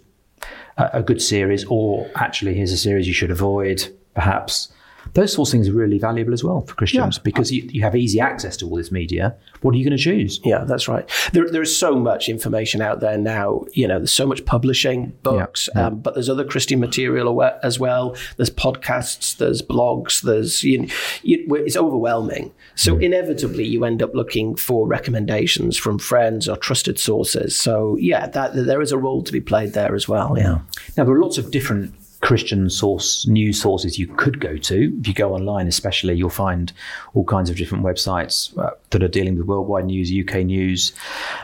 [0.77, 4.73] a good series, or actually here's a series you should avoid, perhaps
[5.15, 7.23] those sorts of things are really valuable as well for Christians yeah.
[7.23, 9.35] because you, you have easy access to all this media.
[9.61, 10.41] What are you going to choose?
[10.45, 11.09] Yeah, that's right.
[11.33, 13.65] There, there is so much information out there now.
[13.73, 15.87] You know, there's so much publishing, books, yeah, yeah.
[15.89, 18.17] Um, but there's other Christian material as well.
[18.37, 20.89] There's podcasts, there's blogs, there's, you,
[21.23, 22.53] you, it's overwhelming.
[22.75, 27.57] So inevitably, you end up looking for recommendations from friends or trusted sources.
[27.57, 30.37] So, yeah, that, there is a role to be played there as well.
[30.37, 30.61] Yeah.
[30.97, 34.97] Now, there are lots of different Christian source news sources you could go to.
[35.01, 36.73] If you go online, especially, you'll find
[37.15, 40.93] all kinds of different websites uh, that are dealing with worldwide news, UK news.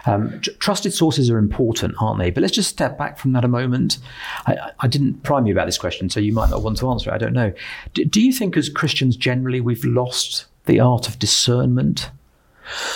[0.06, 2.30] Um, tr- trusted sources are important, aren't they?
[2.30, 3.98] But let's just step back from that a moment.
[4.46, 7.10] I, I, didn't prime you about this question, so you might not want to answer
[7.10, 7.14] it.
[7.14, 7.52] I don't know.
[7.94, 12.10] Do you think, as Christians generally, we've lost the art of discernment?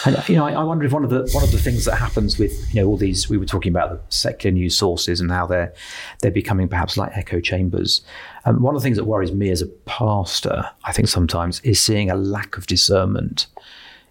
[0.04, 1.96] And you know, I, I, wonder if one of the one of the things that
[1.96, 5.30] happens with you know all these we were talking about the secular news sources and
[5.30, 5.72] how they're
[6.20, 8.02] they're becoming perhaps like echo chambers.
[8.44, 11.80] Um, one of the things that worries me as a pastor, I think sometimes, is
[11.80, 13.46] seeing a lack of discernment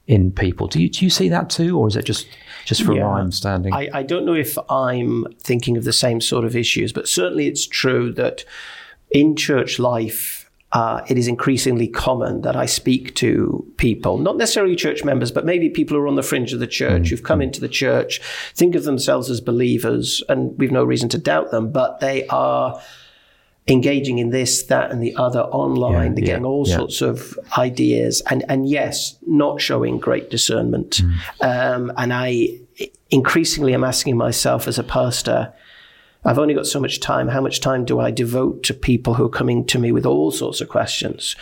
[0.08, 0.68] in people.
[0.68, 2.28] Do you do you see that too, or is it just
[2.66, 3.04] just from yeah.
[3.04, 3.74] my understanding?
[3.74, 7.48] I, I don't know if I'm thinking of the same sort of issues, but certainly
[7.48, 8.44] it's true that
[9.12, 10.41] in church life
[10.74, 15.46] uh, it is increasingly common that I speak to people, not necessarily church members, but
[15.46, 18.22] maybe people who are on the fringe of the church, who've come into the church,
[18.54, 22.82] think of themselves as believers, and we've no reason to doubt them, but they are
[23.68, 26.12] engaging in this, that, and the other online.
[26.12, 26.78] Yeah, They're getting all yeah.
[26.78, 31.02] sorts of ideas, and and yes, not showing great discernment.
[31.42, 31.76] Mm.
[31.76, 32.60] Um, and I
[33.10, 35.54] increasingly am asking myself as a pastor
[36.24, 37.28] I've only got so much time.
[37.28, 40.30] How much time do I devote to people who are coming to me with all
[40.30, 41.36] sorts of questions?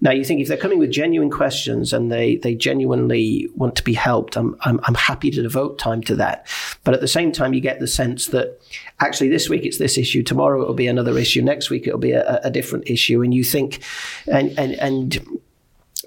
[0.00, 3.82] Now, you think if they're coming with genuine questions and they, they genuinely want to
[3.82, 6.46] be helped, I'm, I'm, I'm happy to devote time to that.
[6.84, 8.60] But at the same time, you get the sense that
[9.00, 12.12] actually this week it's this issue, tomorrow it'll be another issue, next week it'll be
[12.12, 13.22] a, a different issue.
[13.22, 13.82] And you think,
[14.30, 15.40] and, and, and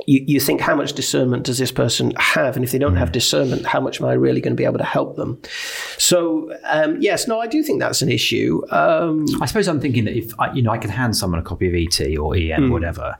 [0.06, 2.56] you, you think how much discernment does this person have?
[2.56, 4.78] And if they don't have discernment how much am i really going to be able
[4.78, 5.42] to help them?
[5.98, 8.62] So um, yes no i do think that's an issue.
[8.72, 11.44] Um, i suppose i'm thinking that if I, you know i can hand someone a
[11.44, 12.70] copy of et or en mm.
[12.70, 13.18] or whatever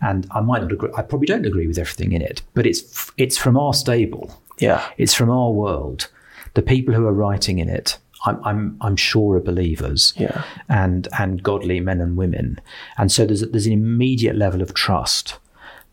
[0.00, 3.10] and i might not agree i probably don't agree with everything in it but it's
[3.16, 4.34] it's from our stable.
[4.58, 4.86] Yeah.
[4.98, 6.08] It's from our world.
[6.54, 10.42] The people who are writing in it I'm, I'm, I'm sure are believers yeah.
[10.68, 12.60] and, and godly men and women.
[12.98, 15.38] And so there's, there's an immediate level of trust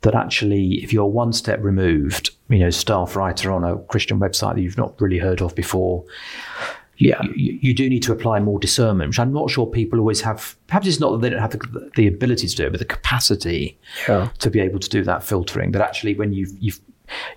[0.02, 4.56] that actually, if you're one step removed, you know, staff writer on a Christian website
[4.56, 6.04] that you've not really heard of before,
[6.98, 10.22] yeah, you, you, do need to apply more discernment, which I'm not sure people always
[10.22, 10.56] have.
[10.68, 12.86] Perhaps it's not that they don't have the, the ability to do it, but the
[12.86, 14.30] capacity yeah.
[14.40, 15.72] to be able to do that filtering.
[15.74, 16.80] That actually, when you've you've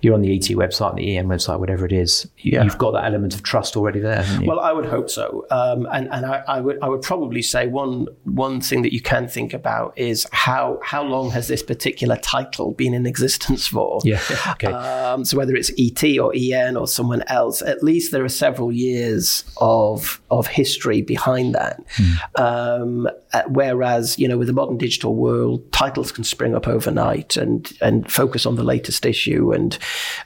[0.01, 3.05] you're on the ET website, the EN website, whatever it is, you, have got that
[3.05, 4.25] element of trust already there.
[4.43, 7.67] Well, I would hope so, um, and and I, I, would I would probably say
[7.67, 12.17] one one thing that you can think about is how how long has this particular
[12.17, 14.01] title been in existence for?
[14.11, 14.19] Yeah.
[14.51, 14.67] Okay.
[14.67, 18.71] Um, so whether it's ET or EN or someone else, at least there are several
[18.71, 21.81] years of of history behind that.
[21.95, 22.39] Mm.
[22.39, 27.37] Um, uh, whereas you know with the modern digital world, titles can spring up overnight
[27.37, 29.77] and and focus on the latest issue and and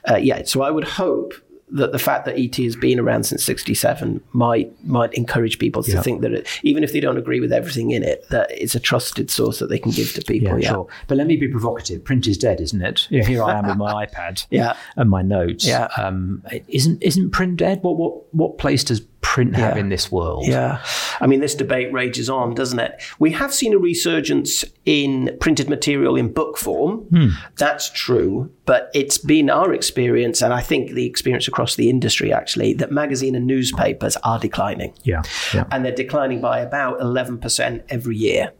[0.08, 1.34] uh, yeah, so I would hope
[1.68, 5.92] that the fact that ET has been around since 67 might might encourage people to
[5.92, 6.00] yeah.
[6.00, 8.80] think that it, even if they don't agree with everything in it, that it's a
[8.80, 10.58] trusted source that they can give to people.
[10.60, 10.70] Yeah, yeah.
[10.70, 10.86] sure.
[11.08, 12.04] But let me be provocative.
[12.04, 13.08] Print is dead, isn't it?
[13.10, 14.76] Yeah, here I am with my iPad yeah.
[14.94, 15.66] and my notes.
[15.66, 15.88] Yeah.
[15.96, 17.82] Um, isn't isn't print dead?
[17.82, 19.80] What what what place does print have yeah.
[19.80, 20.46] in this world?
[20.46, 20.80] Yeah.
[21.20, 23.02] I mean, this debate rages on, doesn't it?
[23.18, 27.00] We have seen a resurgence in printed material in book form.
[27.10, 27.28] Hmm.
[27.56, 28.52] That's true.
[28.66, 32.92] But it's been our experience, and I think the experience across the industry actually, that
[32.92, 34.94] magazine and newspapers are declining.
[35.02, 35.22] Yeah.
[35.52, 35.64] yeah.
[35.72, 38.52] And they're declining by about 11% every year.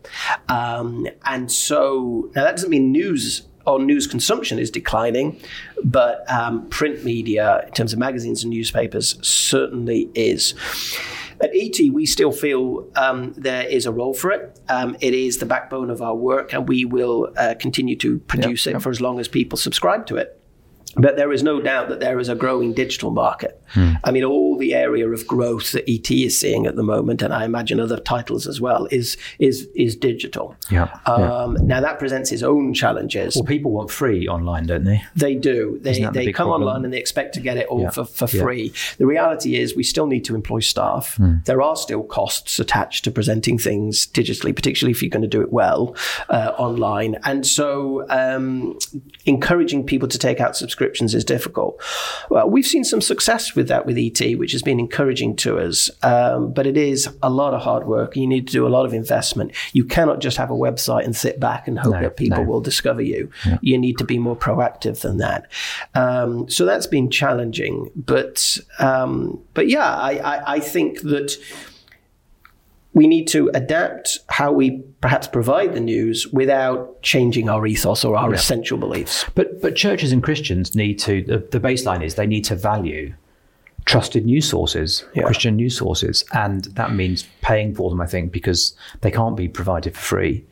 [0.49, 5.41] Um, and so, now that doesn't mean news or news consumption is declining,
[5.85, 10.55] but um, print media, in terms of magazines and newspapers, certainly is.
[11.41, 14.59] At ET, we still feel um, there is a role for it.
[14.69, 18.65] Um, it is the backbone of our work, and we will uh, continue to produce
[18.65, 18.83] yep, it yep.
[18.83, 20.41] for as long as people subscribe to it.
[20.97, 23.63] But there is no doubt that there is a growing digital market.
[23.71, 23.93] Hmm.
[24.05, 27.33] I mean, all the area of growth that ET is seeing at the moment, and
[27.33, 30.57] I imagine other titles as well, is is is digital.
[30.71, 30.99] Yeah.
[31.07, 31.63] Um, yeah.
[31.63, 33.37] Now that presents its own challenges.
[33.37, 35.03] Well, people want free online, don't they?
[35.15, 35.79] They do.
[35.83, 36.69] They they the come problem?
[36.69, 37.91] online and they expect to get it all yeah.
[37.91, 38.73] for, for free.
[38.99, 41.17] The reality is, we still need to employ staff.
[41.17, 41.37] Hmm.
[41.45, 45.43] There are still costs attached to presenting things digitally, particularly if you're going to do
[45.43, 45.97] it well
[46.29, 47.17] uh, online.
[47.25, 48.79] And so, um,
[49.25, 51.81] encouraging people to take out subscriptions subscriptions is difficult.
[52.31, 55.91] Well, we've seen some success with that with ET, which has been encouraging to us.
[56.03, 58.17] Um, but it is a lot of hard work.
[58.17, 59.53] You need to do a lot of investment.
[59.73, 62.51] You cannot just have a website and sit back and hope no, that people no.
[62.51, 63.31] will discover you.
[63.45, 63.59] Yeah.
[63.63, 65.51] You need to be more proactive than that.
[65.95, 67.91] Um, so that's been challenging.
[67.97, 71.37] But um, but yeah, I, I, I think that
[72.97, 78.17] we need to adapt how we perhaps provide the news without changing our ethos or
[78.17, 78.37] our yeah.
[78.37, 79.27] essential beliefs.
[79.35, 83.13] But but churches and Christians need to the, the baseline is they need to value
[83.87, 85.23] trusted news sources, yeah.
[85.23, 88.01] Christian news sources, and that means paying for them.
[88.01, 90.45] I think because they can't be provided for free.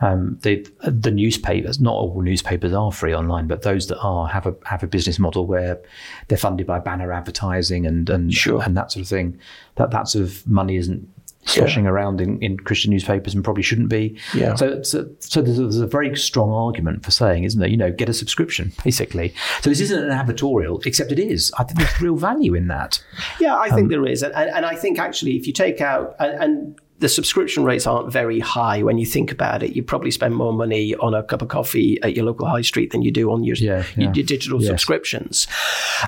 [0.00, 4.46] Um, the the newspapers, not all newspapers are free online, but those that are have
[4.46, 5.80] a have a business model where
[6.28, 8.62] they're funded by banner advertising and and sure.
[8.62, 9.38] and that sort of thing.
[9.74, 11.08] That that sort of money isn't
[11.44, 11.90] sloshing yeah.
[11.90, 14.18] around in, in Christian newspapers and probably shouldn't be.
[14.34, 14.54] Yeah.
[14.54, 17.68] So, so, so there's, a, there's, a, very strong argument for saying, isn't there?
[17.68, 19.34] You know, get a subscription, basically.
[19.62, 21.52] So this isn't an advertorial, except it is.
[21.58, 23.02] I think there's real value in that.
[23.40, 26.14] Yeah, I think um, there is, and, and I think actually, if you take out
[26.18, 29.74] and, and the subscription rates aren't very high when you think about it.
[29.74, 32.92] You probably spend more money on a cup of coffee at your local high street
[32.92, 34.12] than you do on your, yeah, yeah.
[34.12, 34.68] your digital yes.
[34.68, 35.46] subscriptions.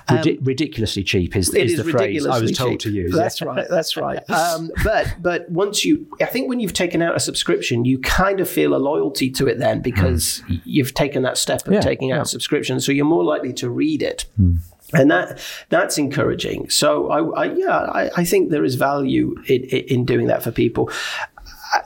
[0.08, 2.80] Um, ridiculously cheap is, is, is the phrase I was told cheap.
[2.80, 3.14] to use.
[3.14, 3.66] That's right.
[3.68, 4.20] That's right.
[4.42, 8.40] Um, but but once you, I think when you've taken out a subscription, you kind
[8.40, 10.60] of feel a loyalty to it then because mm.
[10.64, 14.02] you've taken that step of taking out a subscription, so you're more likely to read
[14.02, 14.24] it.
[14.40, 14.58] Mm
[14.92, 16.68] and that that's encouraging.
[16.70, 20.50] So I, I yeah, I, I, think there is value in, in doing that for
[20.50, 20.90] people.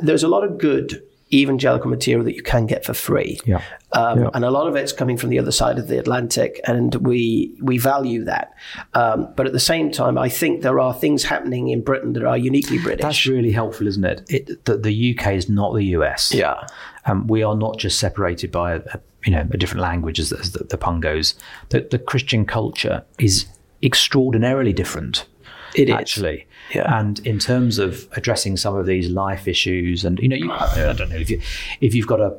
[0.00, 3.40] There's a lot of good evangelical material that you can get for free.
[3.44, 3.60] Yeah.
[3.92, 4.30] Um, yeah.
[4.34, 7.56] And a lot of it's coming from the other side of the Atlantic, and we
[7.62, 8.52] we value that.
[8.94, 12.24] Um, but at the same time, I think there are things happening in Britain that
[12.24, 13.02] are uniquely British.
[13.02, 14.22] That's really helpful, isn't it?
[14.28, 16.32] it the, the UK is not the US.
[16.32, 16.66] Yeah.
[17.06, 20.32] Um, we are not just separated by a, a you know a different language, as,
[20.32, 21.34] as the, the pun goes.
[21.68, 23.46] The, the Christian culture is
[23.82, 25.26] extraordinarily different.
[25.74, 26.46] It actually.
[26.70, 26.76] Is.
[26.76, 26.98] Yeah.
[26.98, 30.94] And in terms of addressing some of these life issues, and you know, you, I
[30.96, 31.40] don't know if you
[31.80, 32.38] if you've got a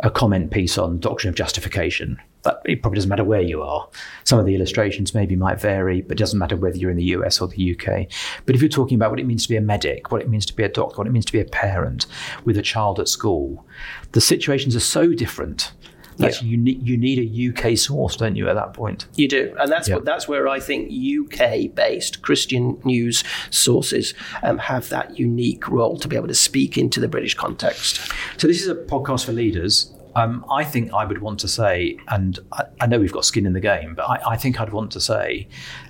[0.00, 3.88] a comment piece on doctrine of justification, but it probably doesn't matter where you are.
[4.24, 7.04] Some of the illustrations maybe might vary, but it doesn't matter whether you're in the
[7.04, 8.06] US or the UK.
[8.46, 10.46] But if you're talking about what it means to be a medic, what it means
[10.46, 12.06] to be a doctor, what it means to be a parent
[12.44, 13.66] with a child at school,
[14.12, 15.72] the situations are so different
[16.18, 16.48] that's yeah.
[16.48, 18.48] you need you need a UK source, don't you?
[18.48, 19.96] At that point, you do, and that's yeah.
[19.96, 26.08] what that's where I think UK-based Christian news sources um, have that unique role to
[26.08, 28.12] be able to speak into the British context.
[28.36, 29.94] So this is a podcast for leaders.
[30.16, 33.46] Um, I think I would want to say, and I, I, know we've got skin
[33.46, 35.46] in the game, but I, I think I'd want to say,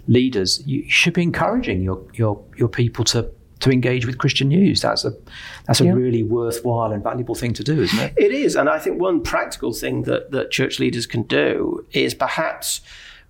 [0.07, 4.81] leaders, you should be encouraging your your your people to to engage with Christian news.
[4.81, 5.13] That's a
[5.67, 5.93] that's a yeah.
[5.93, 8.15] really worthwhile and valuable thing to do, isn't it?
[8.17, 12.15] It is, and I think one practical thing that that church leaders can do is
[12.15, 12.81] perhaps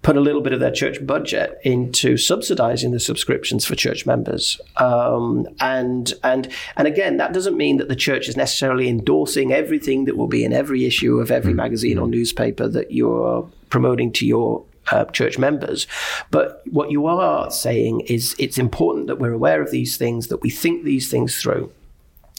[0.03, 4.61] put a little bit of their church budget into subsidizing the subscriptions for church members.
[4.77, 10.05] Um, and and and again, that doesn't mean that the church is necessarily endorsing everything
[10.05, 11.57] that will be in every issue of every mm.
[11.57, 15.87] magazine or newspaper that you're promoting to your uh, church members.
[16.31, 20.43] But what you are saying is it's important that we're aware of these things, that
[20.43, 21.73] we think these things through.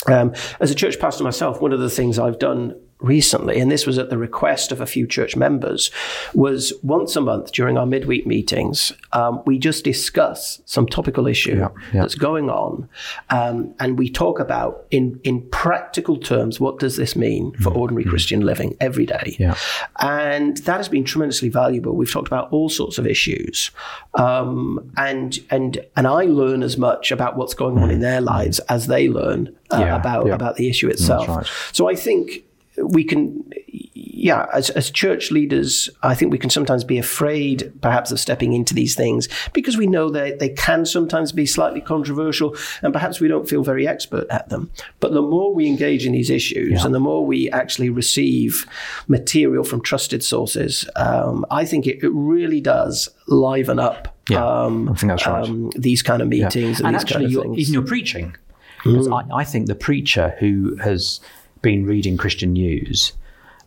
[0.08, 3.88] Um, as a church pastor myself, one of the things I've done recently, and this
[3.88, 5.90] was at the request of a few church members,
[6.34, 11.58] was once a month during our midweek meetings, um, we just discuss some topical issue
[11.58, 12.02] yeah, yeah.
[12.02, 12.90] that's going on,
[13.30, 17.80] um, and we talk about in in practical terms what does this mean for mm-hmm.
[17.80, 18.10] ordinary mm-hmm.
[18.10, 19.56] Christian living every day, yeah.
[20.00, 21.96] and that has been tremendously valuable.
[21.96, 23.72] We've talked about all sorts of issues,
[24.16, 28.02] um, and and and I learn as much about what's going on in mm-hmm.
[28.02, 31.28] their lives as they learn uh, about about the issue itself.
[31.28, 31.46] Right.
[31.72, 32.44] So I think
[32.84, 38.12] we can, yeah, as, as church leaders, I think we can sometimes be afraid perhaps
[38.12, 42.56] of stepping into these things because we know that they can sometimes be slightly controversial
[42.82, 44.72] and perhaps we don't feel very expert at them.
[45.00, 46.86] But the more we engage in these issues yeah.
[46.86, 48.66] and the more we actually receive
[49.08, 54.90] material from trusted sources, um, I think it, it, really does liven up yeah, um,
[54.90, 55.44] I think that's right.
[55.44, 56.88] Um, these kind of meetings yeah.
[56.88, 58.36] and, and actually, kind of even your preaching.
[58.84, 59.32] Mm.
[59.32, 61.20] I, I, think the preacher who has
[61.62, 63.14] been reading Christian news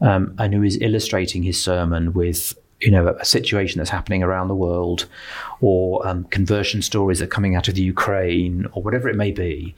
[0.01, 4.49] um, and who is illustrating his sermon with you know a, situation that's happening around
[4.49, 5.07] the world
[5.61, 9.31] or um, conversion stories that are coming out of the Ukraine or whatever it may
[9.31, 9.75] be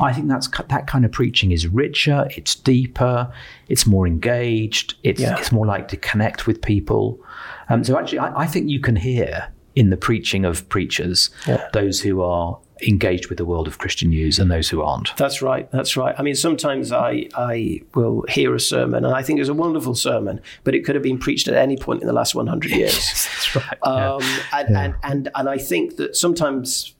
[0.00, 3.32] I think that's that kind of preaching is richer it's deeper
[3.68, 5.38] it's more engaged it's, yeah.
[5.38, 7.20] it's more likely to connect with people
[7.68, 11.68] um, so actually I, I, think you can hear in the preaching of preachers yeah.
[11.72, 15.16] those who are engaged with the world of Christian news and those who aren't.
[15.16, 15.70] That's right.
[15.70, 16.14] That's right.
[16.18, 19.94] I mean, sometimes I I will hear a sermon and I think it's a wonderful
[19.94, 22.94] sermon, but it could have been preached at any point in the last 100 years.
[22.96, 23.78] that's right.
[23.82, 24.40] Um, yeah.
[24.52, 24.84] And, yeah.
[24.84, 26.94] and, and and I think that sometimes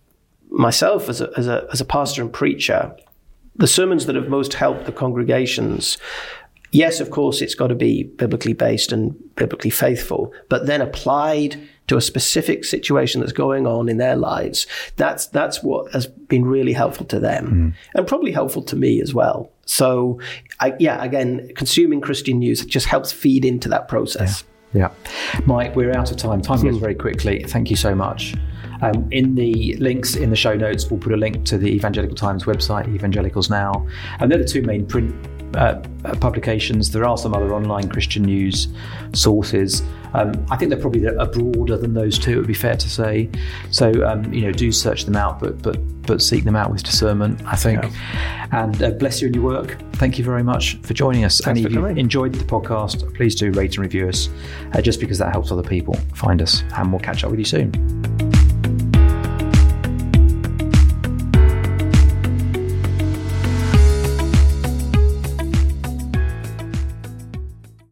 [0.51, 2.95] myself as a, as a as a pastor and preacher,
[3.57, 5.99] the sermons that have most helped the congregations
[6.71, 11.61] yes, of course, it's got to be biblically based and biblically faithful, but then applied
[11.89, 14.67] to a specific situation that's going on in their lives.
[14.97, 17.75] That's that's what has been really helpful to them, mm.
[17.95, 19.51] and probably helpful to me as well.
[19.67, 20.19] So,
[20.61, 24.45] I, yeah, again, consuming Christian news just helps feed into that process.
[24.73, 24.91] Yeah.
[25.35, 25.41] yeah.
[25.45, 26.41] Mike, we're out of time.
[26.41, 26.81] Time goes hmm.
[26.81, 27.45] very quickly.
[27.45, 28.35] Thank you so much.
[28.81, 32.17] Um, in the links in the show notes, we'll put a link to the Evangelical
[32.17, 33.87] Times website, Evangelicals Now,
[34.21, 35.15] and they're the two main print
[35.55, 35.81] uh,
[36.21, 36.91] publications.
[36.91, 38.69] There are some other online Christian news
[39.13, 39.83] sources.
[40.15, 42.33] Um, I think they're probably are broader than those two.
[42.33, 43.29] It would be fair to say.
[43.71, 46.83] So um, you know, do search them out, but but but seek them out with
[46.83, 47.43] discernment.
[47.47, 47.83] I think.
[47.83, 48.47] Yeah.
[48.51, 49.79] And uh, bless you in your work.
[49.95, 51.41] Thank you very much for joining us.
[51.41, 54.31] Thanks and if you enjoyed the podcast, please do rate and review us,
[54.73, 56.63] uh, just because that helps other people find us.
[56.77, 58.18] And we'll catch up with you soon.